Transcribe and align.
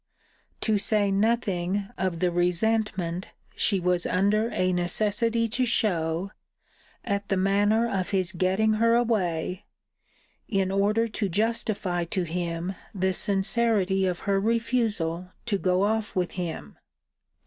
To 0.61 0.79
say 0.79 1.11
nothing 1.11 1.87
of 1.95 2.21
the 2.21 2.31
resentment 2.31 3.29
she 3.55 3.79
was 3.79 4.07
under 4.07 4.47
a 4.49 4.73
necessity 4.73 5.47
to 5.49 5.63
shew, 5.63 6.31
at 7.05 7.29
the 7.29 7.37
manner 7.37 7.87
of 7.87 8.09
his 8.09 8.31
getting 8.31 8.73
her 8.81 8.95
away, 8.95 9.65
in 10.47 10.71
order 10.71 11.07
to 11.09 11.29
justify 11.29 12.03
to 12.05 12.23
him 12.23 12.73
the 12.95 13.13
sincerity 13.13 14.07
of 14.07 14.21
her 14.21 14.39
refusal 14.39 15.29
to 15.45 15.59
go 15.59 15.83
off 15.83 16.15
with 16.15 16.31
him. 16.31 16.79